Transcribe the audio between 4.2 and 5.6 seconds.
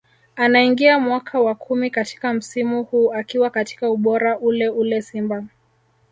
ule ule Simba